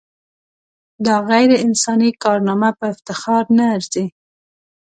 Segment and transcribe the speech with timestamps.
[1.05, 4.05] دا غیر انساني کارنامه په افتخار نه ارزي.